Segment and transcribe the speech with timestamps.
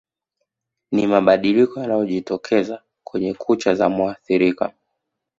[0.91, 4.71] Ni mabadiliko yanayojitokeza kwenye kucha za muathirika